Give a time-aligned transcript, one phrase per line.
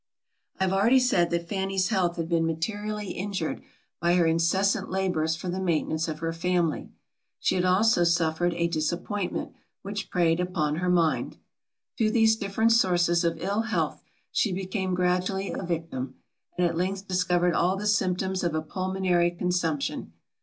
[0.59, 3.61] I have already said that Fanny's health had been materially injured
[3.99, 6.89] by her incessant labours for the maintenance of her family.
[7.39, 9.51] She had also suffered a disappointment,
[9.83, 11.37] which preyed upon her mind.
[11.99, 14.01] To these different sources of ill health
[14.31, 16.15] she became gradually a victim;
[16.57, 20.13] and at length discovered all the symptoms of a pulmonary consumption.